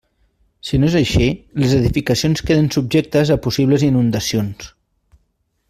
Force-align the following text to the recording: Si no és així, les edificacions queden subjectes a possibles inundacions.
Si 0.69 0.77
no 0.83 0.87
és 0.91 0.95
així, 0.99 1.27
les 1.63 1.75
edificacions 1.79 2.43
queden 2.47 2.71
subjectes 2.77 3.33
a 3.37 3.39
possibles 3.45 3.85
inundacions. 3.89 4.69